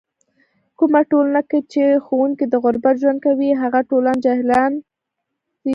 [0.77, 4.89] کومه ټولنه کې چې ښوونکی د غربت ژوند کوي، هغه ټولنه جاهلان زږوي.